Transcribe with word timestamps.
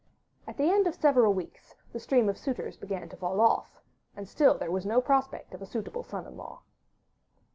At 0.47 0.57
the 0.57 0.67
end 0.71 0.87
of 0.87 0.95
several 0.95 1.31
weeks 1.35 1.75
the 1.93 1.99
stream 1.99 2.27
of 2.27 2.35
suitors 2.35 2.75
began 2.75 3.07
to 3.09 3.15
fall 3.15 3.39
off, 3.39 3.79
and 4.15 4.27
still 4.27 4.57
there 4.57 4.71
was 4.71 4.83
no 4.83 4.99
prospect 4.99 5.53
of 5.53 5.61
a 5.61 5.65
suitable 5.67 6.01
son 6.01 6.25
in 6.25 6.35
law. 6.35 6.63